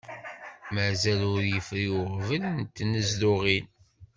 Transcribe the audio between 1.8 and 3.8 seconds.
uɣbel n tnezduɣin.